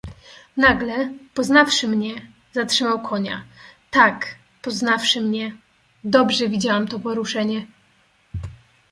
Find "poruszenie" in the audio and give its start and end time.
6.99-7.67